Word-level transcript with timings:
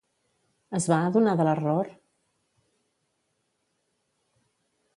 Es 0.77 0.85
va 0.91 0.97
adonar 1.09 1.35
de 1.41 1.45
l'error? 1.47 1.91